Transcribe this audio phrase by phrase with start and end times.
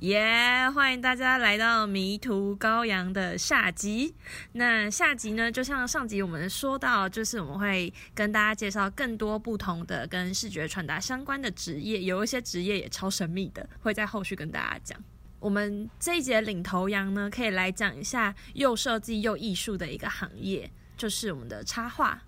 [0.00, 4.14] 耶欢迎大家来到《迷途羔羊》的下集。
[4.52, 15.02] 那下集呢，就像上集我们说到，就是我们会跟大家介绍更多不同的跟视觉传达相关的职业，有一些职业也超神秘的，会在后续跟大家讲。
[15.40, 22.20] 我们这一节领头羊呢，可以来讲一下又设计又艺术的一个行业，就是我们的插画。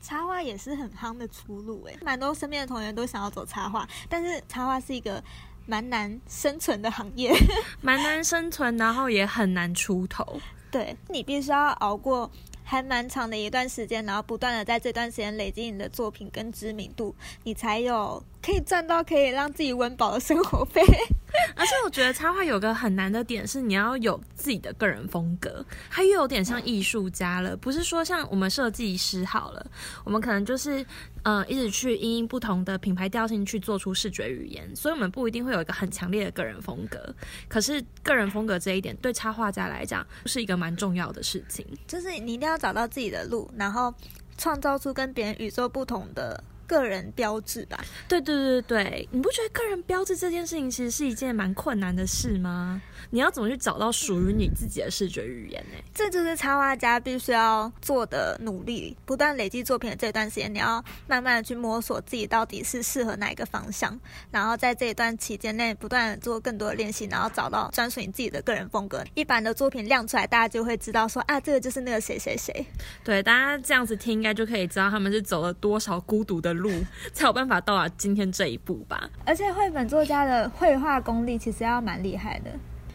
[0.00, 5.20] 插画也是很夯的出路诶，蛮多身边的同学都想要走插画，但是插画是一个
[5.68, 7.30] 蛮难生存的行业，
[7.82, 10.40] 蛮难生存，然后也很难出头。
[10.70, 12.30] 对你必须要熬过
[12.64, 20.82] 还蛮长的一段时间，然后不断的在这段时间累积你的作品跟知名度，你才有可以赚到可以让自己温饱的生活费。
[21.54, 27.54] 而且我觉得插画有个很难的点是，你要有自己的个人风格，它又有点像艺术家了。
[27.56, 29.70] 不是说像我们设计师好了，
[30.04, 30.84] 我们可能就是
[31.22, 37.14] 呃一直去因应不同的品牌调性去做出视觉语言，所以我们不一定会有一个很强烈的个人风格。
[37.46, 43.92] 可是个人风格这一点对插画家来讲是一个蛮重要的事情，就是你一定要找到自己的路，然后
[44.38, 46.42] 创造出跟别人与众不同的。
[46.68, 52.80] 个人标志吧，对对对对，你不觉得个人标志这件事情其实是一件蛮困难的事吗？
[53.10, 55.78] 你要怎么去找到属于你自己的视觉语言呢？
[55.94, 63.98] 这就是插画家必须要做的努力，不断累积作品的这段时间，你要慢慢的去摸索自己到底是适合哪一个方向，
[64.30, 69.04] 然后在这一段期间内不断的做更多的练习，然后找到专属你自己的个人风格。
[69.14, 72.66] 一般的作品亮出来，大家就会知道说啊，这个就是那个谁谁谁。
[73.02, 76.70] 对，大家这样子听应该就可以知道他们是走了多少孤独的路，
[77.12, 79.08] 才有办法到达今天这一步吧。
[79.24, 82.50] 而且绘本作家的绘画功力其实要蛮厉害的。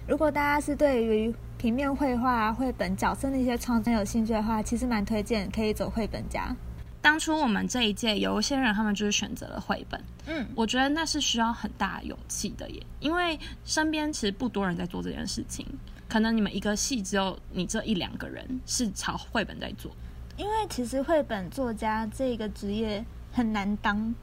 [0.05, 6.53] 如果大家是对于平面绘画、绘本角色那些创作有兴趣的话，其实蛮推荐可以走绘本家。
[7.01, 10.03] 当初我们这一届有一些人，他们就是选择了绘本。
[10.27, 15.65] 嗯，我觉得那是需要很大勇气的耶，因为身边其实不多人在做这件事情。
[16.09, 19.89] 可能你们一个系只有你这一两个人是朝绘本在做。
[20.35, 24.13] 因为其实绘本作家这个职业很难当。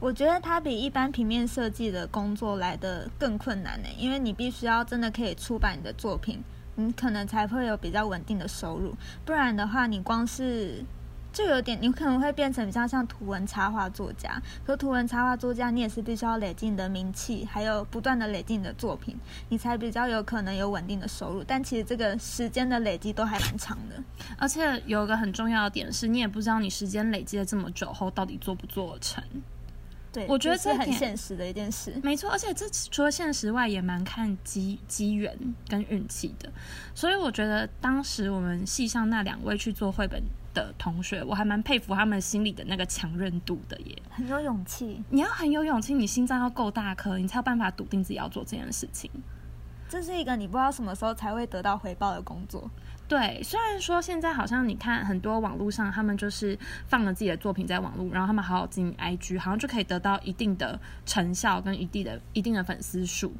[0.00, 6.40] 我觉得它比一般平面设计的工作来的更困难呢，因为你必须要真的可以出版你的作品，
[6.76, 8.94] 你可能才会有比较稳定的收入。
[9.24, 10.84] 不然的话，你光是
[11.32, 14.40] 就有点，你可能会变成比较像图文插画作家。
[14.64, 19.16] 可图文插画作家，你也是必须要累积你的名气，还有不断的累积你的作品，
[19.48, 21.42] 你才比较有可能有稳定的收入。
[21.42, 23.96] 但其实这个时间的累积都还蛮长的。
[24.38, 29.20] 而且有一个很重要的点是，你也不知道你时间累积了这么久后，到底做不做成。
[30.12, 31.94] 对，我觉得这很现实的一件事。
[32.02, 35.36] 没错，而且这除了现实外，也蛮看机机缘
[35.68, 36.50] 跟运气的。
[36.94, 40.22] 所以我觉得当时我们系上那两位去做绘本
[40.54, 43.96] 的同学，我还蛮佩服他们心里的那个强韧度的耶。
[44.10, 49.10] 很有勇气，你要很有勇气，你心脏要够大颗，你才有办法笃定自己要做这件事情。
[49.88, 52.70] 这是一个你不知道什么时候才会得到回报的工作。
[53.08, 63.32] 对，虽然说现在好像你看很多网络上，他们就是放了自己的作品在网络，然后他们好好经营 IG，好像就可以得到一定的成效跟一定的一定的粉丝数。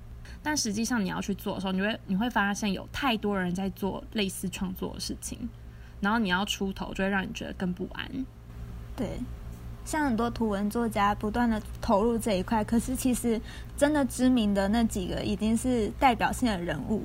[0.42, 5.46] 但实际上你要去做的时候，你会你会发现有太多人在做类似创作的事情，
[6.00, 8.26] 然后你要出头，就会让你觉得更不安。
[8.96, 9.20] 对，
[9.88, 13.40] 像很多图文作家不断的投入这一块，可是其实
[13.74, 17.04] 真的知名的那几个已经是代表性的人物。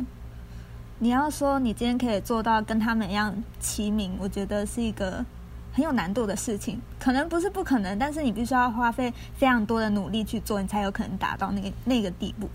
[0.99, 5.23] 你要说你今天可以做到跟他们一样齐名，我觉得是一个
[5.71, 6.81] 很有难度的事情。
[6.99, 12.49] 可能不是不可能，但是你必须要花费非常多的努力去做，你才有可能达到那个那个地步。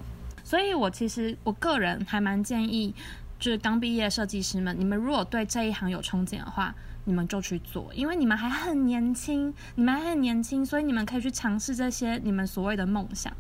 [0.45, 2.95] 所以我其实我个人还蛮建议，
[3.39, 6.75] 就是刚毕业设计师们，你们如果对这一行有憧憬的话，
[7.09, 13.33] 你们就去做，因为你们还很年轻，你们还很年轻，所以你们可以去尝试这些你们所谓的梦想。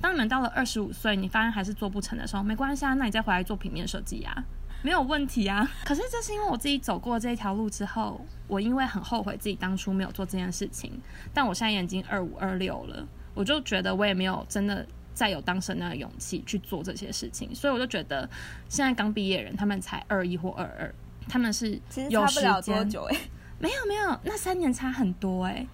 [0.00, 4.44] 当你们到了二十五岁，你发现还是做不成的时候，没关系啊，那你再回来做平面设计啊，
[4.82, 5.70] 没有问题啊。
[5.86, 11.00] 可是这是因为我自己走过这一条路之后，我因为很后悔自己当初没有做这件事情。
[11.32, 14.84] 但我现在已经二五二六了，我就觉得我也没有真的
[15.14, 18.28] 再有当时那个勇气去做这些事情，所以我就觉得
[18.68, 20.94] 现在刚毕业人他们才二一或二二，
[21.28, 23.16] 他们是其实差不了多久哎，
[23.58, 25.66] 没有没有，那三年差很多哎。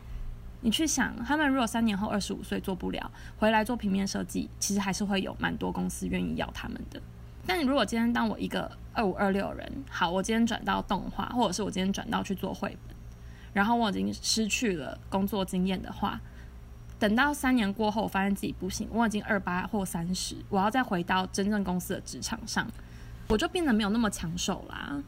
[0.61, 3.09] 你去想，他们如果三年后二十五岁做不了，
[3.39, 7.01] 回来做平面设计，其实还是会有蛮多公司愿意要他们的。
[7.47, 12.97] 但你如果今天当我一个二五二六人，好，我今天转到动画，或者是我今天转到去做绘本，
[13.53, 16.21] 然后我已经失去了工作经验的话，
[16.99, 22.67] 等到三年过后，我发现自己不行，我已经二八或三十，我要再回到真正公司的职场上，
[23.29, 25.01] 我就变得没有那么抢手啦。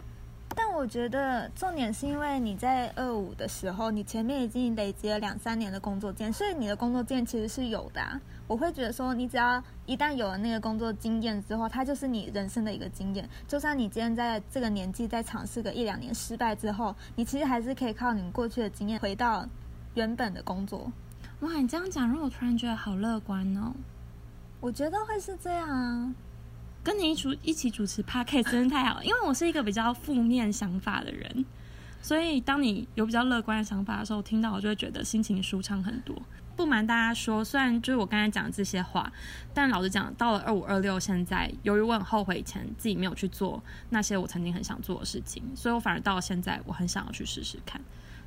[0.56, 8.20] 但我觉得重点是因为你在二五的时候，你前面已经累积了两三年的工作经验，所以你的工作经验其实是有的、啊。
[8.47, 13.29] 我会觉得说，你只要一旦有了那个工作经验之后，它就是你人生的一个经验。
[13.47, 19.47] 就算你今天在这个年纪再尝试个一两年失败之后，你其实还是可以靠你过去的经验回到
[19.94, 20.91] 原本的工作。
[21.41, 23.73] 哇，你这样讲让我突然觉得好乐观哦。
[24.61, 26.12] 我觉得会是这样啊。
[26.82, 31.44] 跟你一主一起主持 podcast 真的太好了，因为我是一个比较负面想法的人，
[32.00, 36.16] 所以当你有比较乐观的想法的时候，听到我就会觉得心情舒畅很多。
[36.56, 39.10] 不瞒大家说，虽然就是我刚才讲的这些话，
[39.54, 47.80] 但老实讲，到了二五二六，现在由于我很后悔以前自己没有去做那些我曾经很想做的事情，所以我反而到了现在，我很想要去试试看。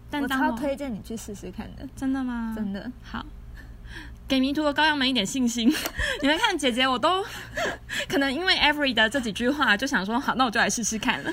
[0.10, 2.54] 但超推荐你去试试看的，真的吗？
[2.56, 2.92] 真的。
[3.04, 3.24] 好，
[4.28, 5.68] 给迷途的羔羊们一点信心。
[6.22, 7.24] 你们看，姐姐我都
[8.08, 11.32] 可能因为 Every 的这几句话，就想说好，那我就来试试看了。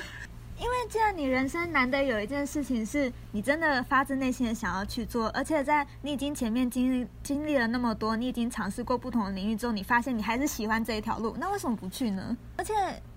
[0.59, 12.37] 因为既然你人生难得有一件事情是你真的发自内心的想要去做，而且在你已经前面经历经历了那么多，你已经尝试过不同的领域之后，你发现你还是喜欢这一条路，那为什么不去呢？
[12.57, 12.73] 而且，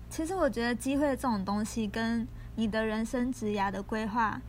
[0.09, 4.41] 其实我觉得机会这种东西跟你的人生职涯的规划，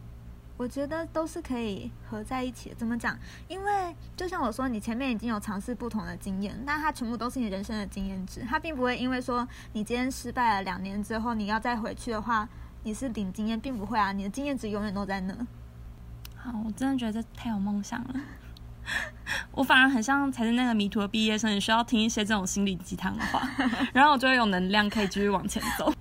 [0.56, 2.74] 我觉得都是可以合在一起的。
[2.74, 3.18] 怎么讲？
[3.48, 12.48] 因为就像我说，你前面已经有尝试不同的经验，那它全部都是你人生的经验值，它并不会因为说你今天失败了两年之后，你要再回去的话。
[12.82, 15.34] 你是领经验，并不会啊，你的经验值永远都在那。
[16.36, 18.14] 好，我真的觉得这太有梦想了。
[19.50, 23.42] 我反而很像才是那个迷途的毕业生，你需要听一些这种心理鸡汤的话，
[23.92, 25.92] 然后我就会有能量可以继续往前走。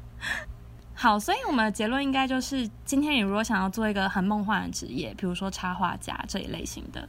[0.96, 7.08] 好，所以我们的结论应该就是，今天你如果想要做一个很梦幻的职业，比如说插画家这一类型的。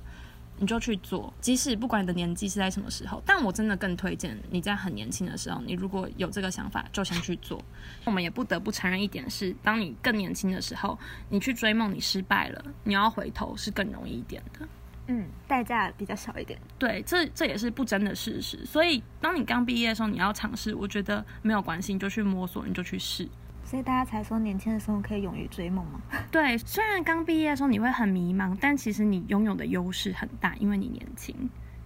[0.59, 7.62] 你就去做，即使不管你的年纪是在什么时候，但我真的更推荐你在很年轻的时候，你如果有这个想法，就先去做。
[8.05, 10.99] 我们也不得不承认一点是，当你更年轻的时候，
[11.29, 14.67] 你去追梦，你失败了，你要回头是更容易一点的。
[15.09, 16.59] 嗯，代价比较小一点。
[16.79, 18.65] 对，这这也是不争的事实。
[18.65, 23.29] 所以，当你刚毕业的时候，你要尝试，我觉得没有关系，你就去摸索，你就去试。
[23.69, 26.01] 所以大家才说年轻的时候可以勇于追梦吗？
[26.31, 31.35] 对，虽然刚毕业的时候你会很迷茫，但其实你拥有的优势很大，因为你年轻，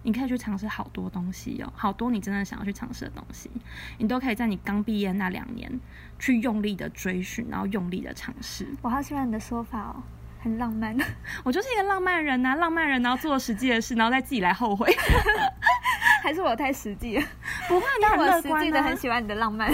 [0.03, 3.49] 你可以去尝试好多东西哦，好多你真的想要去尝试的东西，
[3.97, 5.79] 你都可以在你刚毕业那两年
[6.19, 8.67] 去用力的追寻，然后用力的尝试。
[8.83, 10.03] 我好喜欢你的说法哦，
[10.39, 10.95] 很浪漫。
[11.43, 14.87] 我就是一个浪漫人呐，浪漫人，然后做实际的事，然后再自己来后悔。
[16.21, 17.23] 还是我太实际了？
[17.67, 19.73] 不会，你很乐实际的很喜欢你的浪漫。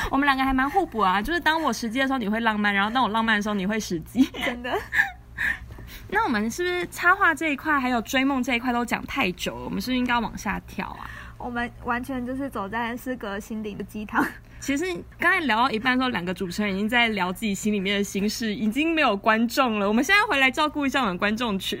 [0.10, 4.22] 我们两个还蛮互补啊，就是当我实际的时候你会浪漫，然后当我浪漫的时候你会实际。
[4.44, 4.72] 真的？
[6.12, 9.64] 那我们是不是插画这一块还有追梦这一块都讲太久了？
[9.64, 11.08] 我们是不是应该往下跳啊？
[11.38, 14.26] 我们完全就是走在诗歌心灵的鸡汤。
[14.58, 14.84] 其实
[15.18, 19.86] 刚才聊到一半的时候，两个主持人已经在聊自己心里面的心事，已经没有观众了。
[19.86, 21.78] 我们现在回来照顾一下我们观众群。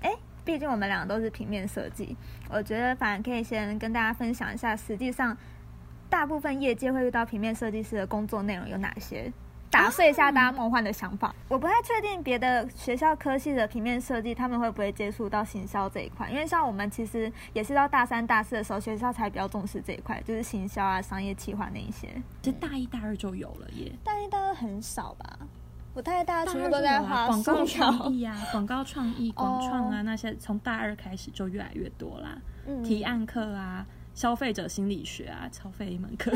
[0.00, 0.10] 哎，
[0.44, 2.16] 毕竟我们两个都是平面设计，
[2.48, 5.36] 我觉得反而可以先跟大家分享一下，实际上。
[6.12, 9.32] 大部分业界会遇到平面设计师的工作内容有哪些？
[9.70, 11.34] 打碎一下大家梦幻的想法。
[11.48, 22.06] 我不太确定别的学校科系的平面设计他们会不会接触到行销这一块，因为像我们其实也是到大三、大四的时候，学校才比较重视这一块，就是行销啊、商业企划那一些。
[22.42, 23.90] 其实大一、大二就有了耶。
[24.04, 25.38] 大一、大二很少吧？
[25.94, 32.36] 我大一、大二全部都在画广告创意啊、广告创意、广创啊那些，从大二开始就越来越多啦。
[32.84, 33.86] 提案课啊。
[34.14, 36.32] 消费者心理学啊，超费一门课。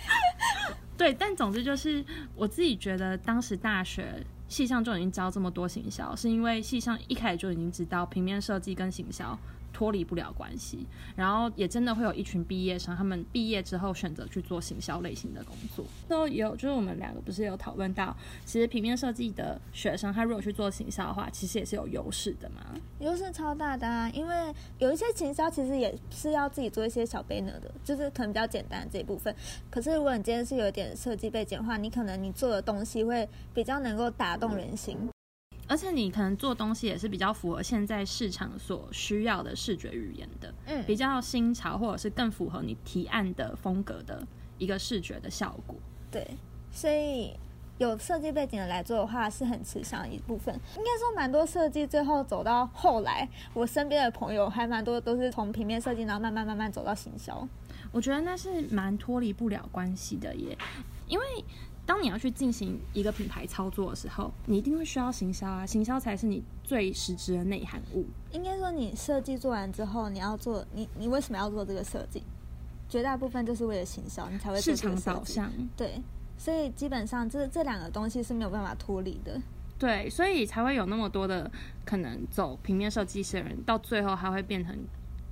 [0.96, 2.04] 对，但总之就是
[2.36, 9.38] 我自己觉得，当时大学系上就已经教这么多行销，是因为系上一开始就已经知道平面设计跟行销。
[9.80, 15.82] 脱离不了关系，然后也真的会有一群毕业生，他们毕业之后选择去做行销类型的工作。
[16.06, 22.78] 那有，就是我们两个不是有讨论到，其实平面设计的学生，他如果去做行销的话，其实也是有优势的嘛。
[22.98, 29.34] 优势超大的啊，因为有一些行销其实也是要自己做一些小 banner 的，就是可能比较简单这一部分。
[29.70, 34.98] 可是如果你今天是有点设计背景的话，你可能你做的东西会比较能够打动人心。
[35.70, 44.26] 而且你可能做东西也是比较符合现在市场所需要的视觉语言的，嗯，比较新潮或者是更符合你提案的风格的
[44.58, 45.76] 一个视觉的效果。
[46.10, 46.26] 对，
[46.72, 47.38] 所以
[47.78, 50.52] 有设计背景的来做的话是很吃香一部分。
[50.76, 57.46] 应该说蛮多设计最后走到后来，我身边的朋友还蛮多都是从平面设计，然后慢慢慢慢走到行销。
[57.92, 60.58] 我觉得那是蛮脱离不了关系的耶，
[61.06, 61.24] 因为。
[61.90, 68.06] 当你要去进行一个品牌操作的时候，你一定会需要行销啊，行销才是你最实质的内涵物。
[68.30, 72.22] 应该说，你设计做完之后，你要做你你为什么要做这个设计？
[72.88, 75.50] 绝大部分就是为了行销，你才会市场导向。
[75.76, 76.00] 对，
[76.38, 79.42] 所以基本上这这两个东西是没有办法脱离的。
[79.76, 81.50] 对，所以才会有那么多的
[81.84, 84.78] 可能走平面设计师的人，到最后还会变成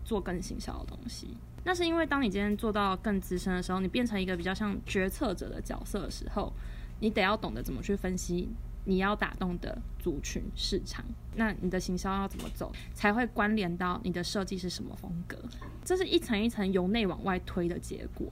[0.05, 1.29] 做更行销的东西。
[1.69, 6.51] 那是因为当你今天做到更资深的时候，你变成一个比较像决策者的角色的时候，
[6.99, 8.49] 你得要懂得怎么去分析
[8.87, 11.05] 你要打动的族群市场。
[11.37, 15.37] 那你的行销要怎么走，才会关联到你的设计是什么风格？
[15.85, 18.27] 这是一层一层由内往外推的结果。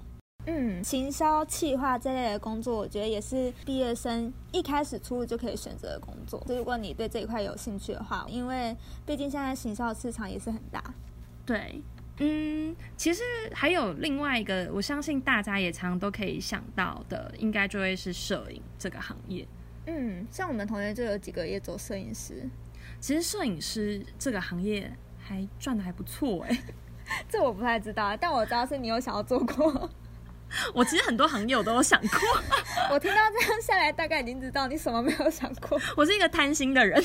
[0.47, 6.43] 嗯，行销、企划这类的工作，我觉得也是毕业生一开始出入就可以选择的工作。
[6.49, 8.75] 如果你对这一块有兴趣的话，因为
[9.05, 10.83] 毕竟现在行销市场也是很大。
[11.45, 11.83] 对。
[12.19, 19.47] 嗯，其实还有另外一个，我相信大家也常都可以想到的，应该就会是摄影这个行业。
[19.87, 22.49] 嗯，像我们同学就有几个也做摄影师。
[22.99, 26.59] 其实摄影师这个行业还赚的还不错哎，
[27.29, 29.91] 这我不太知道，但我知道是你有想要做过。
[30.73, 32.19] 我其实很多行业我都有想过，
[32.91, 35.79] 我听到这样下来，大概已经知道你什么没有想过。
[35.97, 37.03] 我是一个贪心的人。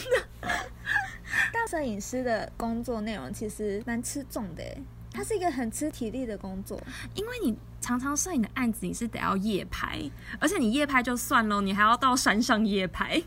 [1.51, 4.77] 但摄影师的工作内容其实蛮吃重的哎。
[5.13, 6.79] 它是一个很吃体力的工作，
[7.15, 9.99] 因为你常常摄影的案子你是得要夜拍，
[10.39, 13.21] 而且你夜拍就算了，你还要到山上夜拍。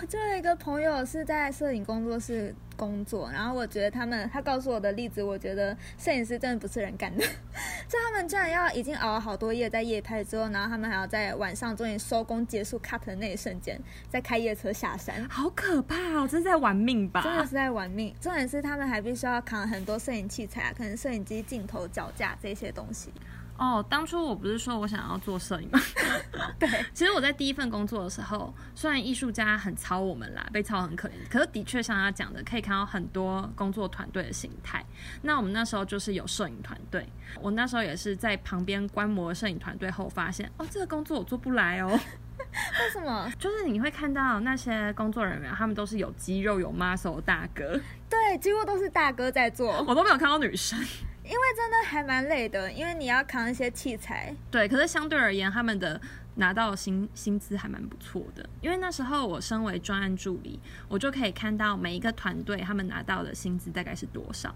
[0.00, 2.54] 我就有一个朋友是在摄影工作室。
[2.76, 7.24] 工作，然后我觉得他们，他告诉我的例子，我觉得摄影师真的不是人干的。
[7.88, 16.28] 就他们居然要已经熬了好多夜在夜拍之后，然后他们还要在晚上终于收工结束 cut 的那一瞬间，再开夜车下山，好可怕哦！
[16.30, 17.22] 这是在玩命吧？
[17.22, 18.14] 真的是在玩命。
[18.20, 23.10] 重点是他们还必须要扛很多摄影器材啊，可能摄影机、镜头、脚架这些东西。
[23.58, 25.80] 哦，当初我不是说我想要做摄影吗？
[26.58, 34.84] 对， 其实我在第一份工作的时候，虽然艺术家很操我们啦，被操很可怜，可是的确像他讲的，可以看到很多工作团队的形态。
[35.22, 37.06] 那我们那时候就是有摄影团队，
[37.40, 41.88] 我那时候也是在旁边观摩摄影团队后，发现哦，这个工作我做不来哦。
[42.38, 43.30] 为什么？
[43.38, 50.78] 就是你会看到那些工作人员，他们都是有肌肉、有 muscle 大哥，对，几乎都是大哥在做，我都没有看到女生。
[51.26, 54.34] 因为真的还蛮累的，因为你要扛一些器材。
[54.50, 56.00] 对，可是相对而言，他们的
[56.36, 58.48] 拿到薪薪资还蛮不错的。
[58.60, 64.54] 因为那时候我身为专案助理，我就可以看到每一个团队他们拿到的薪资大概是多少。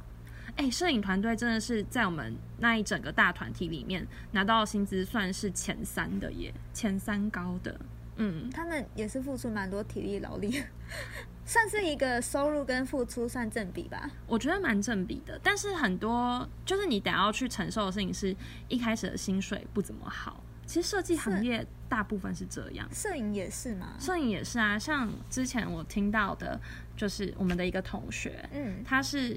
[0.56, 7.78] 哎，摄影团队真的是在我们那一整个大团体里面拿到薪资算是前三的耶，前三高的。
[8.20, 10.62] 嗯，他们也是付出蛮多体力劳力。
[11.44, 15.36] 算是一个收入跟付出算正比吧，我觉得蛮正比的。
[15.42, 18.36] 但是很多就是你得要去承受的事情是，
[18.68, 20.44] 一开始的薪水不怎么好。
[20.64, 23.94] 其实设计行业大部分是这样，摄影也是吗？
[23.98, 24.78] 摄影也是啊。
[24.78, 26.60] 像之前我听到的，
[26.96, 29.36] 就是我们的一个同学，嗯，他是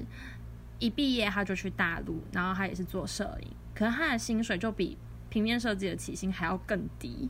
[0.78, 4.96] 一毕业他就去大陆，然后他也是做摄影，可是他的薪水就比
[5.28, 7.28] 平面设计的起薪还要更低。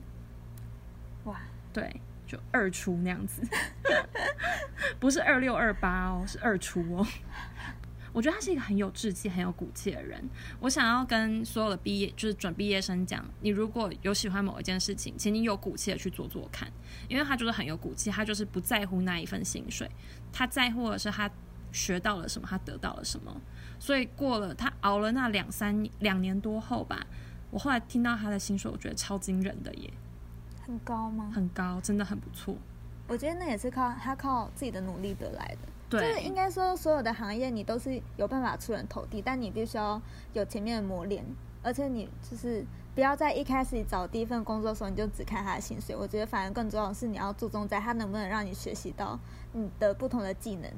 [1.83, 2.01] 哇，对。
[2.27, 3.43] 就二出那样子，
[4.99, 7.07] 不是二六二八哦，是二出哦。
[8.15, 10.27] 我觉得他是一个很有志气、很有骨气的人。
[10.61, 16.67] 我想要跟所有的毕业，就是准毕业生讲：，你如果有喜欢某一件事情，请你有骨气的去做做看，
[17.09, 19.91] 因为他就是很有骨气，他就是不在乎那一份薪水，
[20.33, 21.31] 他在乎的是他
[21.73, 23.39] 学到了什么，他得到了什么。
[23.79, 27.07] 所以过了他熬了那两三两年多后吧，
[27.51, 29.93] 我后来听到他的薪水，我觉得超惊人的耶。
[30.67, 31.31] 很高吗？
[31.35, 32.55] 很高，真的很不错。
[33.07, 35.69] 我觉得那也是靠他靠自己的努力得来的。
[35.91, 40.01] 对，就是应该说，所有的行业你都是有办法出人头地，但你必须要
[40.33, 41.23] 有前面的磨练，
[41.63, 45.95] 而且你就是不要在一开始找第一份工作的时候你就只看他的薪水。
[45.95, 49.19] 我觉得反而更重要的是你要注重在他能不能让你学习到
[49.53, 50.71] 你的不同的技能。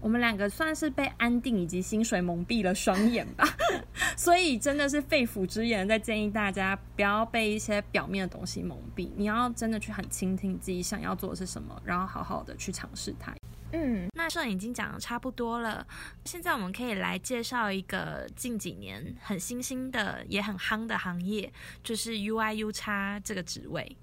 [0.00, 3.44] 我们两个算是被安定以及薪水蒙蔽了双眼吧，
[4.16, 13.34] 所以真的是肺腑之言，在建议大家不要被一些表面的东西蒙蔽，你要真的去很倾听自己想要做的是什么，然后好好的去尝试它。
[13.72, 15.86] 嗯，那摄影已经讲的差不多了，
[16.24, 21.52] 现在我们可以来介绍一个近几年很新兴的也很夯的行业，
[21.84, 23.96] 就是 UIU 叉这个职位。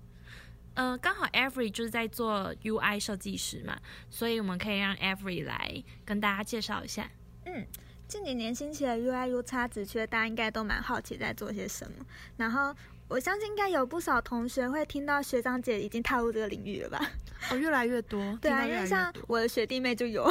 [0.77, 3.75] 呃，刚好 Every 就是在做 UI 设计师嘛，
[4.11, 7.09] 所以我们可以让 Every 来跟大家介绍一下。
[7.45, 7.65] 嗯，
[8.07, 12.05] 近几年兴起的 UI UX 职缺，大家应该都蛮好奇在做些什么。
[12.37, 12.75] 然后
[13.07, 17.01] 我相信应该有不少同学会听到学长姐已经踏入这个领域了吧？
[17.49, 18.21] 哦，越来越多。
[18.39, 20.29] 对啊，因为像我的学弟妹就有。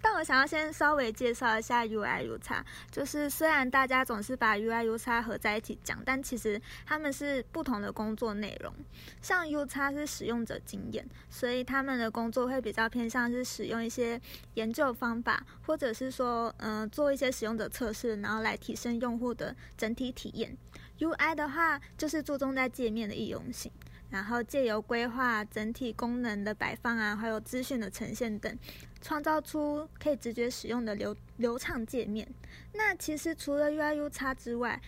[0.00, 8.72] 但我想要先稍微介绍一下 UI U 叉，就是虽然大家总是把 UI U 叉合在一起讲，但其实他们是不同的工作内容。
[9.20, 14.20] 像 U 叉是使用者经验，所以他们的工作会比较偏向是使用一些
[14.54, 20.56] 研究方法，或者是说，嗯，做一些使用者测试，然后来提升用户的整体体验。
[20.98, 23.70] UI 的话，就是注重在界面的易用性，
[24.10, 28.58] 然后借由规划整体功能的摆放啊，还有资讯的呈现等，
[29.00, 32.28] 创造出可以直觉使用的流流畅界面。
[32.72, 34.80] 那其实除了 UI/U 叉之外，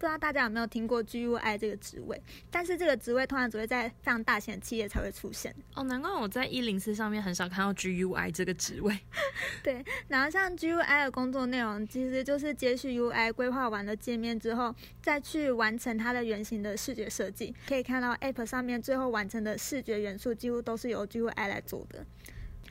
[0.00, 2.18] 不知道大家有没有听过 GUI 这个职位？
[2.50, 5.54] 但是这个职位通常只会在非常大型的企业才会出现。
[5.74, 8.98] 哦，难怪我在一零四上面很少看到 GUI 这个职位。
[9.62, 17.54] 对，然后像 GUI 的工作内容，其实就是接续 UI 规划完了界面之后，再去完成它的原型的视觉设计。
[17.68, 22.06] 可以看到 App 上面最后完成的视觉元素，几乎都是由 GUI 来做的。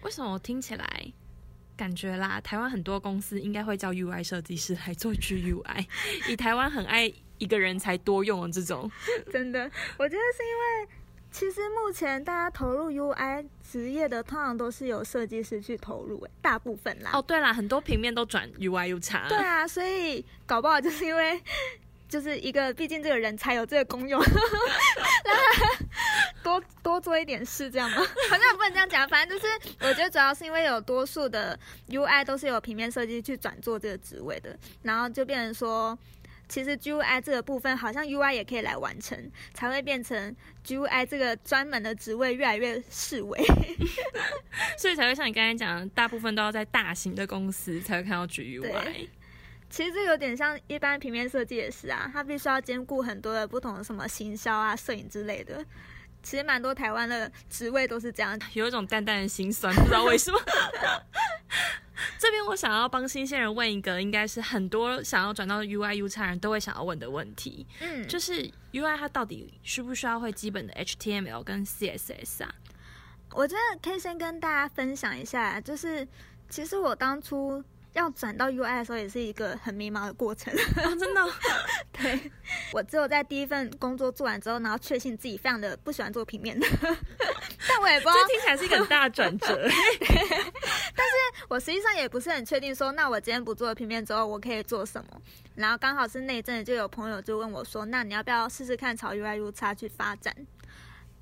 [0.01, 1.13] 为什么我听起来？
[1.79, 5.85] 感觉啦，台湾很多公司应该会叫 UI 设计师来做 GUI，
[6.29, 8.91] 以台湾很爱一个人才多用的这种，
[9.31, 9.59] 真的，
[9.97, 10.89] 我觉得是因为
[11.31, 17.11] 其实目前大家投入 UI 职业的，通常都是由设计师去投入，哎，大部分啦。
[17.13, 19.29] 哦，对啦，很多平面都转 UI UX。
[19.29, 21.41] 对啊，所以搞不好就是因为。
[22.09, 24.29] 就是一个，毕竟这个人才有这个功用， 让
[25.53, 25.85] 他
[26.43, 27.97] 多多做一点事，这样吗？
[28.29, 31.57] 好像不能这样讲，反正就是我觉得主要是因为有多数的
[31.89, 35.97] UI 都是有平面设计去转做这个职位的，然后就变成说，
[36.47, 40.35] 其实 GUI 这个部分好像 UI 也可以来完成，才会变成
[40.65, 43.39] GUI 这个专门的职位越来越式微，
[44.79, 49.07] 所以才会像你刚才讲，大部分都要在大型的公司才会看到 GUI。
[49.69, 55.63] 其实这有点像一般平面设计也是啊，它必须要兼顾很多的不同的什么行销啊、摄影之类的。
[56.21, 60.39] 其实蛮多台湾的职位都是这样， 有一种淡淡的心酸，不知道为什么。
[62.17, 72.53] 这边我想要帮新鲜人问一个，应该是很多想要转到 UI、U 差人都会想要问的问题，嗯，就是 UI 它到底需不需要会基本的 HTML 跟 CSS 啊？
[73.31, 76.05] 我觉得可以先跟大家分享一下，就是
[76.49, 77.63] 其实我当初。
[77.93, 80.53] 要转到 UI 的时候，也是一个很迷茫的过程。
[80.99, 81.21] 真的，
[81.93, 82.31] 对
[82.71, 86.67] 我只有在第一份工作做完之后，然后确信自己非常的不喜欢做平面的。
[87.67, 89.47] 但我也不知道，这听起来是一个很大的转折。
[90.95, 95.21] 但是我实际上也不是很确定，说那我今天不做平面之后，我可以做什么？
[95.55, 100.33] 然后刚好是那一阵就有朋友就问我说：“那你要不要试试看朝 UI、UX 去发展？”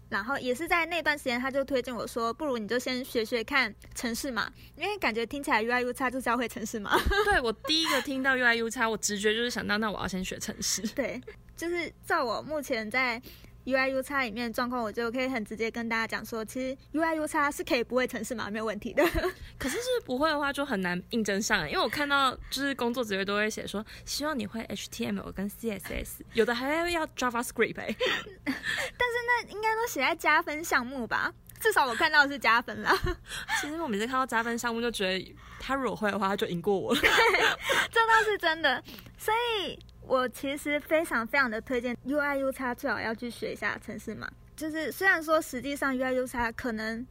[0.10, 6.98] 然后也是在那段时间，他就推荐我说：“不如你就先学学看城市嘛，因为感觉听起来 UI、U 差就是要会城市嘛。
[7.26, 10.82] ”对我第一个听到 UI、U 差我直觉就是想到，那我要先学城市。
[10.96, 11.22] 对，
[11.56, 13.22] 就是照我目前在。
[13.68, 19.04] U I U 叉里面状况，我就可以很直接跟大家讲说，其实 U I U 叉是可以不会程式码没有问题的。
[19.60, 21.70] 可是是不会的话，就很难应征上。
[21.70, 27.94] 因为我看到就是工作职位都会写说，希望你会 H T M L 跟 C S S，有的还要要 Java Script 哎。
[28.46, 31.34] 但是那应该都写在加分项目吧？
[31.60, 32.98] 至少我看到的是加分啦。
[33.60, 37.02] 其实我每次看到加分项目，就觉得他如果会的话，他就赢过我了。
[37.02, 38.82] 这倒是真的，
[39.18, 39.78] 所以。
[40.08, 44.30] 我其实非常非常的推荐 U I U X，最好要去学一下城市码。
[44.56, 47.06] 就是虽然说实际上 U I U X 可能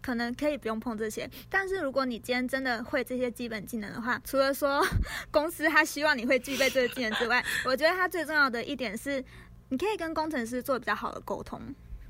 [0.00, 4.84] 可能可以不用碰这些，但是如果你今天真的会这些基本技能的话，除了说
[5.30, 9.22] 公司他希望你会具备这个技能之外， 我觉得它最重要的一点是，
[9.68, 11.60] 你可以跟工程师做比较好的沟通。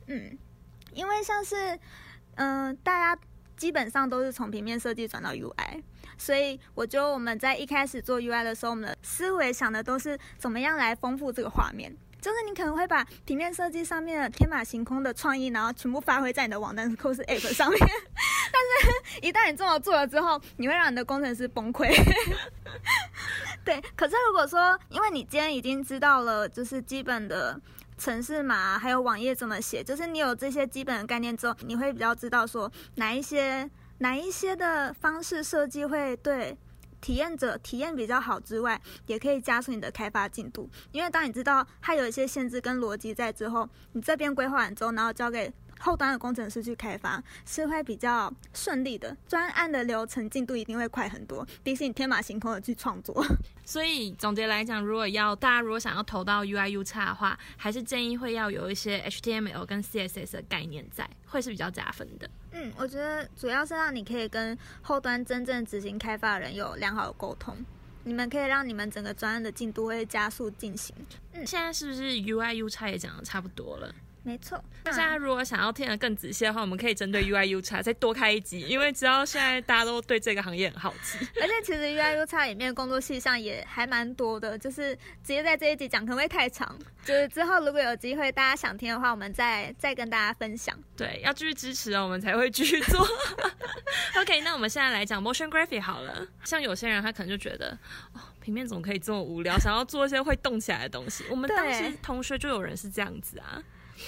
[0.07, 0.39] 嗯，
[0.95, 1.79] 因为像是
[2.37, 3.21] 嗯大家。
[3.59, 5.83] 基本上都是从平面设计转到 UI，
[6.17, 11.95] 所以我觉得我们在一开始做 UI 的时候，我们的思维想的都是怎么样来丰富这个画面。
[12.21, 17.79] 就是你可能会把平面设计上面的天马行空的创意，然后全部发挥在你的网站或是 App 上面。
[18.53, 18.83] 但
[19.21, 21.89] 是，一旦你这么做了之后，你会让你的工程师崩溃。
[23.65, 27.61] 对，可是如果说，因为你今天已经知道了，就是基本的。
[27.99, 36.57] 城市码还有网页怎么写，就是你有这些基本的概念之后，你会比较知道说哪一些哪一些的方式设计会对
[37.01, 40.71] 体验者体验比较好之外，也可以加速你的开发进度。
[40.93, 45.53] 因为当你知道它有一些限制跟逻辑在之后，你这边规划完之后，然后交给。
[45.79, 53.25] 后端的工程师去开发是会比较顺利的，专案的流程进度一定会快很多，比起你天马行空的去创作。
[53.65, 62.29] 所以总结来讲，如果要大家如果想要投到 UI U 差的话，还是建议会要有一些 HTML 跟 CSS 的概念在，会是比较加分的。
[62.53, 67.55] 嗯，我觉得主要是让你可以跟后端真正执行开发的人有良好的沟通，
[68.05, 70.97] 你们可以让你们整个专案的进度会加速进行。
[71.35, 73.95] 嗯，现在是不是 UI U 差也讲的差不多了？
[74.29, 81.17] 没错，那现在如果想要听得更仔细的话，我们可以针对 UI U 叉再多开一集，因为知道现在大家都对这个行业很好奇。
[81.41, 90.79] 而且其实 UI U 叉里面工作细项也还蛮多的，就是直接在这一集讲可能会太长，就是之后如果有机会大家想听的话，我们再再跟大家分享。
[90.95, 93.01] 对，要继续支持哦，我们才会继续做。
[94.15, 96.27] OK，OK，那我们现在来讲 motion graphic 好了。
[96.45, 97.71] 像有些人他可能就觉得，
[98.13, 99.59] 哦，平面怎么可以这么无聊？
[99.59, 101.25] 想要做一些会动起来的东西。
[101.31, 103.63] 我们当时同学就有人是这样子啊。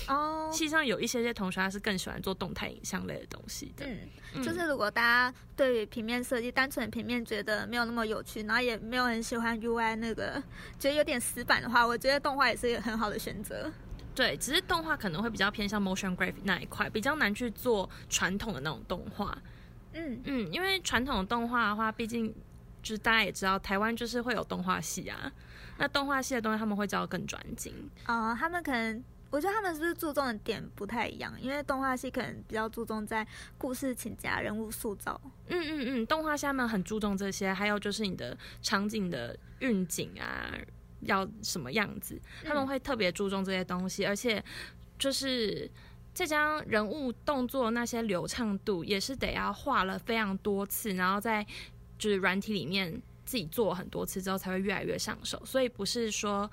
[0.09, 3.87] 哦，实际上有一些些同学他是更喜欢做动态影像类的东西的。
[4.35, 10.43] 嗯，就是如果大家对于平面设计单纯平面觉得没有那么有趣，然后也没有很喜欢 UI 那个，
[10.79, 13.71] 觉得有点死板的话，我觉得动画也是一个很好的选择。
[14.15, 19.37] 对，只是动画可能会比较偏向 motion graphic 那一块，比较难去做传统的那种动画。
[19.93, 22.33] 嗯嗯，因为传统的动画的话，毕竟
[22.83, 25.33] 就是大家也知道，台湾就是会有动画系啊。
[25.79, 27.73] 那动画系的东西他们会教更专精。
[28.07, 31.33] 哦，他们可能，我觉得他们是不是注重的点不太一样？
[31.41, 35.21] 因为动画系可能比较注重在故事情节、人物塑造。
[35.49, 40.55] 嗯嗯嗯，动画下面很注重这些，还有就是你的场景的运景啊。
[41.05, 42.21] 要什么样子？
[42.45, 44.45] 他们会特别注重这些东西，而且
[44.99, 45.67] 就是
[46.13, 51.43] 这张人物动作那些流畅度，也是得要画了非常多次，然后在
[51.99, 55.43] 就是软体里面自己做很多次之后，才会越来越上手。
[55.47, 56.51] 所以不是说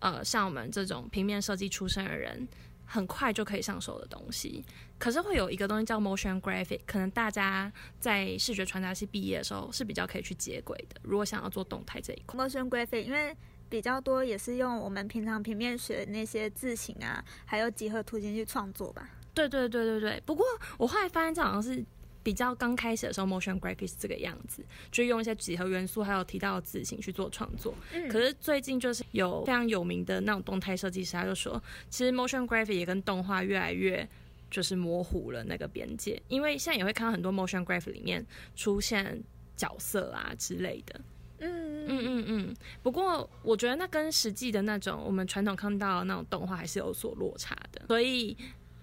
[0.00, 2.46] 呃像我们这种平面设计出身的人，
[2.84, 4.64] 很快就可以上手的东西。
[4.98, 11.00] 可是会有一个东西叫 motion graphic，可能大家在视觉传达系毕业的时候是比较可以去接轨的。
[11.02, 13.34] 如果想要做动态这一块，motion graphic，因为
[13.70, 19.08] 比较多也是用我们平常平面学那些字形啊，还有几何图形去创作吧。
[19.32, 20.22] 对对对对对。
[20.26, 20.44] 不过
[20.76, 21.82] 我后来发现，这好像是
[22.22, 27.74] 比较刚开始的时候，motion graphics 这个样子，就用一些几何元素，还有提到的字形去做创作。
[27.92, 28.08] 嗯。
[28.08, 34.06] 可是最近就是有非常有名的那种动态设计师，他就说，其实 motion graphic 也跟动画越来越
[34.50, 39.22] 就是模糊了那个边界，因为现在也会看到很多 motion graphic 里面出现
[39.56, 41.00] 角色啊之类的。
[41.42, 48.36] 嗯嗯嗯嗯，不过我觉得那跟实际的那种我们传统看到的那种动画还是有所落差的，所以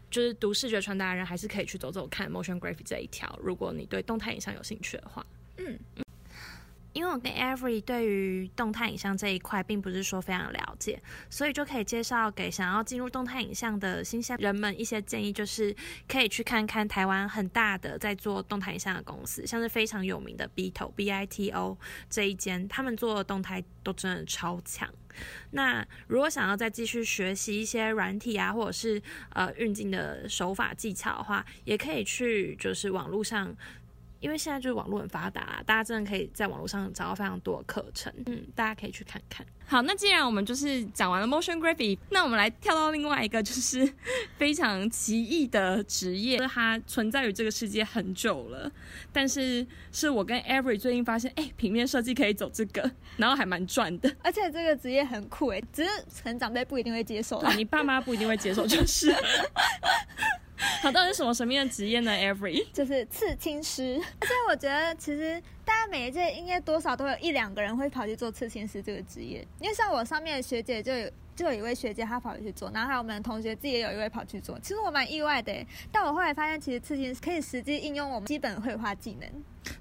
[0.09, 5.25] 就是读视觉传达人还是可以去走走看 motion graphic 这一条，如果你对动态影像有兴趣的话，
[5.57, 5.77] 嗯。
[6.97, 15.75] 因为我跟 Every 对于动态影像这一块并不是说非常了解，所以就可以介绍给想要进入动态影像的新鲜人们一些建议，就是
[16.07, 21.77] 可以去看看台湾很大的在做动态影像的公司，像是非常有名的 Bito B I T O
[22.09, 24.91] 这一间，他们做的动态都真的超强。
[25.51, 28.99] 那如果想要再继续学习一些软体啊，或者是
[29.33, 33.55] 呃运镜的手法技巧的话，也可以去就是网络上。
[34.19, 39.45] 因为现在就是网络很发达，大家真的可以在网络上找到非常多的课程，嗯，大家可以去看看。
[39.65, 43.87] 好，那既然我们就是讲完了 motion graphic，那我们来跳到另外一个就是
[44.37, 48.71] 非常奇异的职业，它存在于这个世界很久了，
[49.11, 55.89] 但是是我跟 Every 最近发现，哎，平面设计可以走这个，然后还蛮赚的，而且这个职业很酷哎，只是
[56.23, 59.13] 成长辈不一定会接受，你爸妈不一定会接受，就是。
[60.81, 75.53] 好，到底是什么神秘的职业呢？Every 就是刺青师， 而且我觉得其实大家每一届应该多少都有一两个人会跑去做刺青师这个职业，因为像我上面的学姐就有就有一位学姐她跑去做，然后还有我们的同学自己也有一位跑去做，其实我蛮意外的，
[75.91, 79.29] 但我后来发现其实刺青可以实际应用我们基本绘画技能。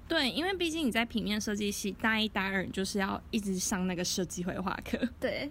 [0.07, 4.99] 对，因为毕竟你在平面设计系大一、大二，你就是要一直上那个设计绘画课。
[5.19, 5.49] 对。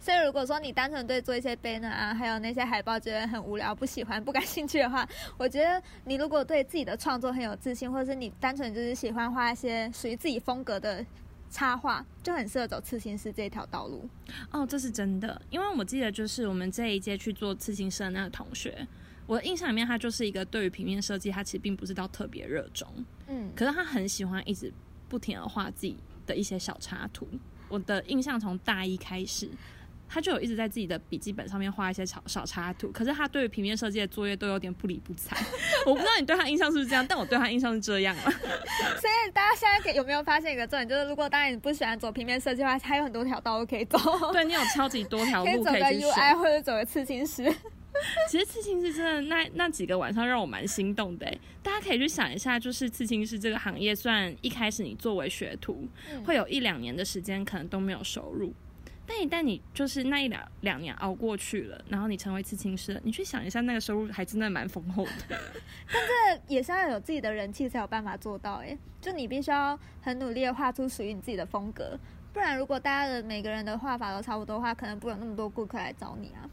[0.00, 11.04] 所以，如果说你单纯对做一些 banner 啊，还有那些海报觉得很无聊、不喜欢、不感兴趣的话，我觉得你如果对自己的创作很有自信，或者是你单纯就是喜欢画一些属于自己风格的
[11.50, 14.08] 插画，就很适合走刺青师这条道路。
[14.50, 18.88] 哦，这是真的，因为我记得就是我们这一届去做刺青师的那个同学，
[19.26, 22.88] 我的印象里面他就是一个对于平面设计他其实并不是到特别热衷，
[23.26, 24.72] 嗯，可是他很喜欢一直
[25.10, 27.28] 不停的画自己的一些小插图。
[27.68, 29.46] 我的印象从大一开始。
[30.12, 35.36] 他就有一直在自己的笔记本上面画一些小小插图，可是他对于平面设计的作业都有点不理不睬。
[35.86, 38.22] 我不知道你对他印象是不是这样，但我对他印象是这样了。
[38.98, 43.98] 所以大家现在有没有发现一个重点，就是如果当然你不喜欢走平面设计的话，还有很多条道路可以走。
[44.32, 47.44] 对你有超级多条路可以走个 UI 或者走个刺青师。
[48.28, 51.26] 其实刺青师真的那那几个晚上让我蛮心动的。
[51.62, 55.86] 大家可以去想一下，就是刺青师这个行业，虽然一开始你作为学徒，
[56.24, 58.52] 会有一两年的时间可能都没有收入。
[59.12, 65.10] 但一旦你就是那一两两年熬过去了，然后你成为刺青师，你去想一下，那个收入还真的蛮丰厚的。
[65.92, 71.98] 但这也是要有自己的人气才有办法做到哎，就你必须要很努力的画出属于你自己的风格，
[72.32, 76.48] 不然如果大家的每个人的画法都差不多的话，可能不会有那么多顾客来找你啊。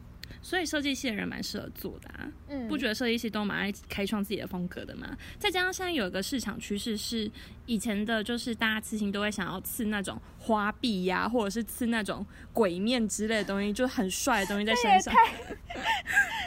[0.48, 2.26] 所以设计系的人蛮适合做的啊。
[2.48, 5.06] 嗯，不觉得设计系都蛮爱开创自己的风格的吗？
[5.38, 7.30] 再加上现在有一个市场趋势是，
[7.66, 15.14] 以前的就是大家刺青都会想要刺那种花臂呀、或者是刺那种鬼面之类的东西，就很帅的东西在身上，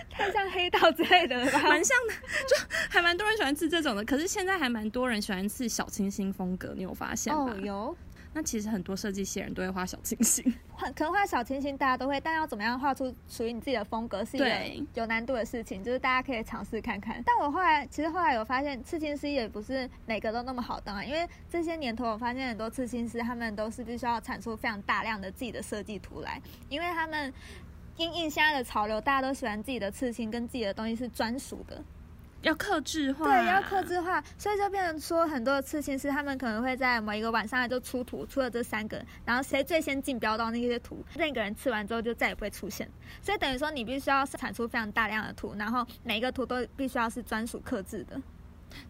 [0.08, 1.60] 太像黑道之类的了吧？
[1.64, 2.14] 蛮像的，
[2.48, 2.56] 就
[2.88, 4.02] 还蛮多人喜欢刺这种的。
[4.02, 7.52] 可是现在还蛮多人喜欢刺小清新风格，你有发现吗？
[7.54, 7.96] 哦，有。
[8.32, 17.22] 那其实很多设计系人都会画小清新，画可能画小清新大家都会，但要怎么样画出属于你自己的风格是一个有难度的事情，就是大家可以尝试看看。
[17.26, 27.32] 但我后来其实后来有发现，刺青师也不是每个都那么好当啊，因为这些年头我发现很多刺青师他们都是必须要产出非常大量的自己的设计图来，因为他们。
[27.96, 31.84] 因应现在的潮流，大家都喜欢自己的刺青跟自己的东西是专属的，
[32.42, 42.88] 要克制化，对，要克制化，所以就变成说，很多的刺青师他们可能会在某一个晚上就出图，出了这三个，然后谁最先竞标到那些图，那个人刺完之后就再也不会出现。
[43.20, 48.20] 所以等于说，你必须要产出非常大量的图，然后每一个图都必须要是专属克制的，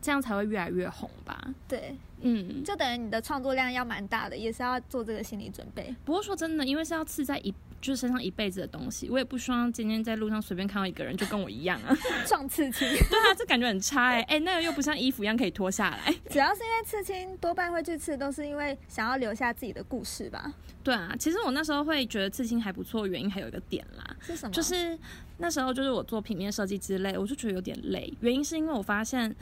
[0.00, 1.52] 这样才会越来越红吧？
[1.66, 5.92] 对，嗯，就等于你的创作量要蛮大的，也是要做这个心理准备。
[6.04, 11.96] 不过说真的，因为是要刺在一就是身上一辈子的东西，我也不希望今天在路上随便看到一个人就跟我一样啊。
[12.26, 16.14] 撞刺青， 对啊，这感觉很差哎、哎、那个又不像衣服一样可以脱下来。
[16.30, 20.52] 主要是因为刺青多半会去刺，都是因为想要留下自己的故事吧？
[20.82, 24.52] 对啊，其实我那时候会觉得刺青还不错，原因还有一个点啦，是什么？
[24.52, 24.98] 就是
[25.38, 29.34] 那时候就是我做平面设计之类，我就觉得有点累，原因是因为我发现。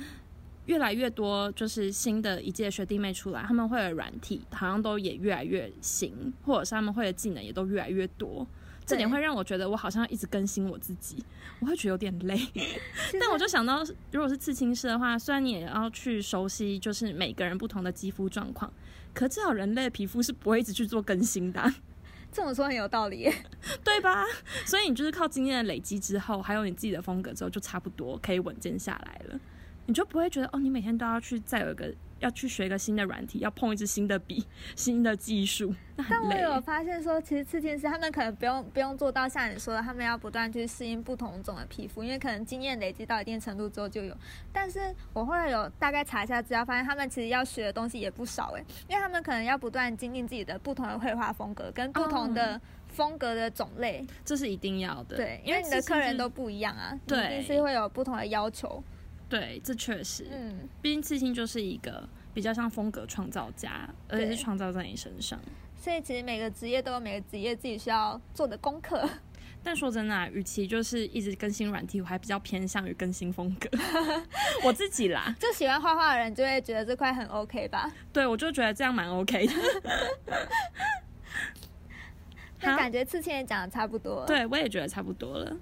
[0.68, 8.46] 越来越多就是新的一届学弟妹出来，他们会的软体好像都也越来越新，或者是他们会的技能也都越来越多。
[8.84, 11.24] 这点会让我觉得我好像一直更新我自己，
[11.60, 12.38] 我会觉得有点累。
[13.18, 18.70] 但我就想到，如果是刺青师的话，虽然你也要去熟悉，就是每个人不同的肌肤状况，
[19.14, 21.74] 可至少人类的皮肤是不会一直去做更新的啊、
[22.32, 23.34] 这么说很有道理耶。
[23.84, 24.24] 对吧？
[24.64, 29.40] 所以你就是靠经验的累积之后，还有你自己的风格之后，就差不多可以稳健下来了。
[29.88, 34.44] 你就不会觉得哦，你每天都要去再有一个要去学一个新的软体，要碰一支新的笔、
[34.76, 36.22] 新的技术，那但。
[36.22, 44.14] 我有发现说，其实刺青师他们可能不用不用做到像你说的，他们要不断去适应不同种的皮肤，因为可能经验累积到一定程度之后就有。
[44.52, 54.06] 但是我后来有大概查一下资料，发现他们其实要学的东西也不少诶，因为他们可能要不断精进自己的不同的绘画风格跟不同的风格的种类。
[54.22, 58.84] 这是一定要的，对，因为你的客人都不一样啊，你对一定是会有不同的要求。
[59.28, 65.38] 对，这确实，嗯，毕竟刺青就是一个比较像风格创造家，而且是创造在你身上。
[65.76, 69.08] 所以其实每个职业都有每个职业自己需要做的功课。
[69.62, 73.68] 但说真的、啊，与其就是一直更新软体，我还比较偏向于更新风格。
[74.64, 77.92] 我自己啦，就喜欢画画的人就会觉得这块很 OK 吧？
[78.12, 79.52] 对我就觉得这样蛮 OK 的。
[82.60, 84.26] 那感觉刺青也讲的差不多了。
[84.26, 85.56] 对，我也觉得差不多了。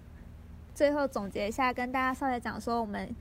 [0.74, 3.14] 最后总结一下，跟大家稍微讲说，我们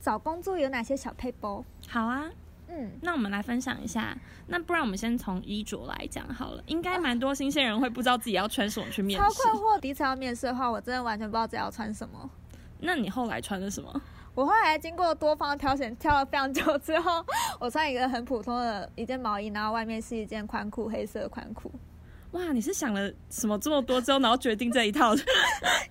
[0.00, 1.64] 找工作有哪些小配包？
[1.88, 2.24] 好啊，
[2.68, 4.16] 嗯，那我们来分享一下。
[4.46, 9.52] 那不然我们先从衣着来讲好了，应该蛮多新鲜人会不知道自己要穿什么去面试超。
[9.52, 9.78] 困惑。
[9.80, 12.28] 第一次要面试的话，我真的完全不知道自己要穿什么。
[12.80, 14.02] 那你后来穿的什么？
[14.34, 17.24] 我后来经过多方挑选，挑了非常久之后，
[17.58, 21.70] 我穿一个很普通的一件毛衣，然后外面是一件宽裤，黑色的宽裤。
[22.30, 25.22] 哇，你是想了什么这么多之后，然后决定这一套的？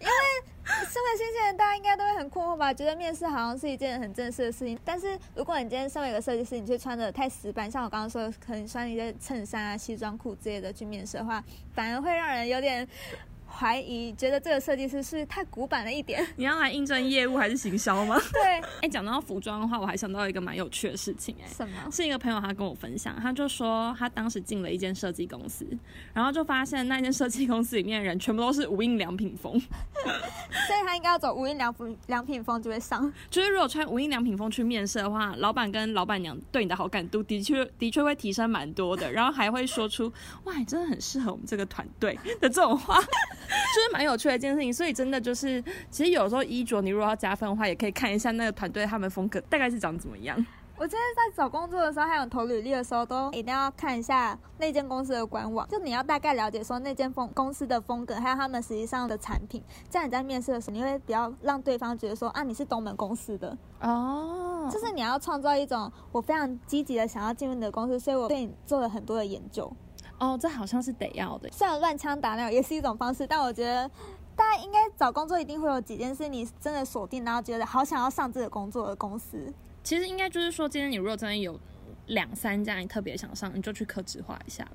[0.91, 2.73] 身为新鲜人，大家应该都会很困惑吧？
[2.73, 11.43] 觉得面试好像是一件很正式的事情，但是如果你今天身为一个设计师，你却穿的太死板，像我刚刚说的，可能穿一些衬衫啊、西装裤之类的去面试的话，
[11.75, 12.87] 反而会让人有点
[13.51, 16.25] 怀疑，觉得这个设计师是太古板了一点。
[16.37, 18.17] 你要来应征业务还是行销吗？
[18.31, 21.47] 对，哎、讲到服装的话，我还想到一个蛮有趣的事情、哎。
[21.47, 21.91] 什么？
[21.91, 25.65] 是一个朋友，他跟我分享，他就说他当时进了一间设计公司，
[26.13, 29.59] 然后就发现那间设计公司里面的人全部都是无印良品风，
[30.03, 33.11] 所以他应该要走无印良品良品风就会上。
[33.29, 40.11] 就是如果穿无印良品风去面试的话，老板跟老板娘对你的好感度的确的确会提升蛮多的，然后还会说出
[40.45, 42.99] 哇，你真的很适合我们这个团队的这种话，
[43.75, 44.73] 就是蛮有趣的一件事情。
[44.73, 50.45] 所以真的就是，其实有时候衣着你如果要加分的话，也可以看一下那个团队他们风格大概是长怎么样。
[50.77, 69.69] 我今天在找工作的时候，还有投履历的时候，都一定要看一下那间公司的官网，就你要大概了解说那间风公司的风格，还有他们实际上的产品，这样你在面试的时候，你会比较让对方觉得说啊，你是东门公司的，哦就是你要创造一种我非常积极的想要进入你的公司，所以我对你做了很多的研究。
[70.19, 71.49] 哦，这好像是得要的。
[71.51, 73.89] 虽然乱枪打鸟也是一种方式，但我觉得。
[74.39, 79.53] 大家应该找工作一定会有几件事，你真的锁定，然后觉得好想要上这个工作的公司。
[79.83, 81.59] 其实应该就是说，今天你如果真的有
[82.05, 84.65] 两三家你特别想上，你就去克制化一下。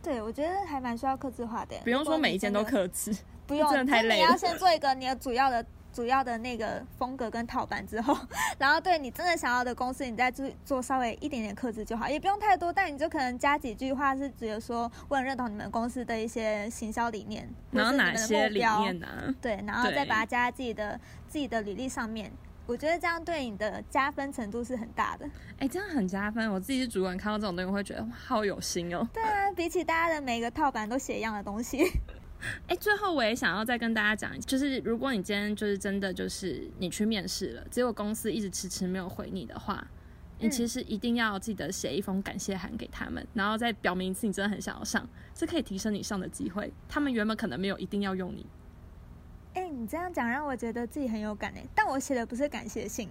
[0.00, 1.76] 对，我觉得还蛮需要克制化的。
[1.82, 3.12] 不用说每一件都克制，
[3.44, 4.14] 不用， 真的太累了。
[4.14, 5.66] 你要先做一个你的主要的。
[5.98, 8.16] 主要的那个风格跟套版之后，
[8.56, 19.34] 然后对你真的想要的公司，你再做做稍微一点点克制就好，也不用太多，但你就可能加几句话，是觉得说我很认同你们公司的一些行销理念，然后哪些理念呢？
[19.42, 22.30] 对，然后再把它加在自己的自己的履历上面，
[22.66, 25.28] 我觉得这样对你的加分程度是很大的。
[25.58, 26.48] 哎，这样很加分。
[26.48, 29.04] 我自己是主管，看到这种东西会觉得好有心哦。
[29.12, 31.90] 对啊，比起大家的每个套版都写一样的东西。
[32.68, 39.84] 哎，最后我也想要再跟大家讲，就是如果你今天就是真的就是你去面试了，结果公司一直迟迟没有回你的话，
[40.38, 46.72] 你其实一定要记得写一封感谢函给他们，然后再表明一次你真的很想要上，这可以提升你上的机会。
[46.88, 48.46] 他们原本可能没有一定要用你。
[49.54, 53.08] 哎，你这样讲让我觉得自己很有感哎，但我写的不是感谢信，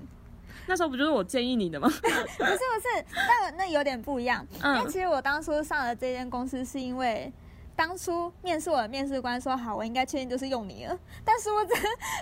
[0.67, 1.89] 那时候不就是我建议你的吗？
[1.91, 7.29] 不是不是，但那有点不一样，因为其实我当初上了这间公司是因为。
[7.77, 10.99] 当初面试我的面试官说好，我应该确定就是用你了。
[11.23, 11.75] 但是我这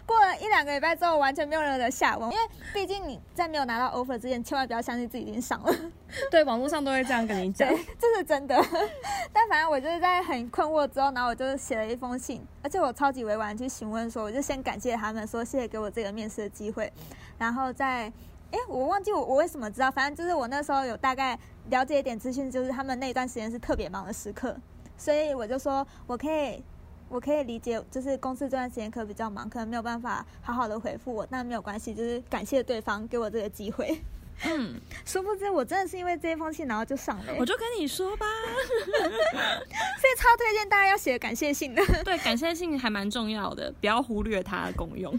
[0.06, 2.30] 过了一两个礼拜之后，完全没有任何的下文。
[2.30, 5.74] 因为毕竟你在没有拿到 offer 之前，千万不要相信自己已经上了。
[6.30, 8.62] 对，网络上都会这样跟你讲， 这是真的。
[9.32, 16.92] 但反正我就是在很困惑之后，然后我就写了一封信，而且我超级委婉去询问说，我就先感谢他们，说谢谢给我这个面试的机会。
[17.38, 18.12] 然后再，
[18.52, 21.40] 哎，我忘记我我为什么知道，反正就是我那时候有大概
[21.70, 24.54] 了解一点资讯，就是他们那一段时间是特别忙的时刻。
[24.98, 26.64] 所以我就说，我可以，
[27.10, 34.02] 我可以理解，就是公司这段时间可能比较忙，可能没有办法好好的回复我，那没有关系，就是感谢对方给我这个机会。
[34.44, 37.34] 嗯， 殊不知我真的是因为这一封信，然后就上了。
[37.40, 38.26] 我就跟你说吧，
[38.76, 41.82] 所以超推荐大家要写感谢信的。
[42.04, 45.18] 对，感谢信还蛮重要的，不要忽略它的功用。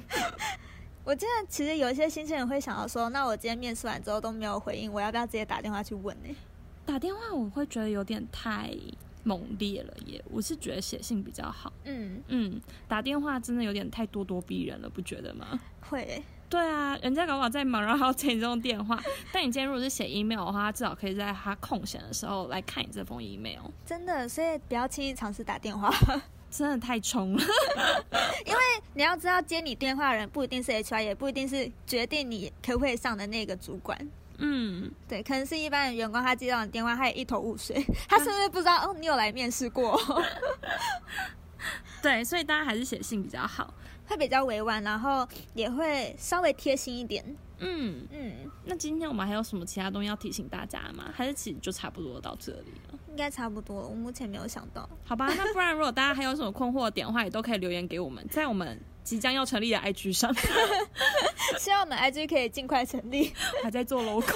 [1.03, 6.37] 我记得其实有一些新鲜人会想到说，那我今天面试完之后都没有回应，我要不要直接打电话去问呢？
[6.85, 8.71] 打电话我会觉得有点太。
[9.27, 10.25] 猛烈了耶！
[10.31, 11.73] 我是觉得写信比较好。
[11.85, 15.59] 嗯嗯，打电话真的有点太咄咄逼人了，不觉得吗？
[15.91, 16.23] 会。
[16.49, 19.03] 对啊，人家搞不好在忙，然后接你这种电话。
[19.33, 23.63] 但你今天如果是写 email 的话，至少可以在他空闲的时候来看你这封 email。
[23.85, 25.93] 真的，所以不要轻易尝试打电话，
[26.49, 27.43] 真的太冲了。
[28.47, 28.61] 因为
[28.95, 33.99] 你要知道，接你电话的人不一定是 HR，也不一定是决定你可不可以上的那个主管。
[34.39, 39.99] 嗯，对，可能是一般的员工，他接到你电话，他也一头雾水，他是不是不知道哦，你有来面试过。
[42.03, 43.73] 对，所以大家还是写信比较好，
[44.07, 47.25] 会比较委婉，然后也会稍微贴心一点。
[47.59, 48.33] 嗯嗯，
[48.67, 51.11] 那今天我们还有什么其他东西要提醒大家吗？
[51.13, 52.99] 还是其实就差不多到这里了？
[53.09, 54.89] 应该差不多了，我目前没有想到。
[55.05, 60.35] 好吧，那不然如果大家还有什么困惑的点的话，也都可以留言给我们，在我们即将要成立的 IG 上。
[61.57, 64.27] 希望我们 IG 可以尽快成立，还在做 logo。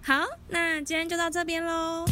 [0.00, 2.04] 好，那今天就到这边喽。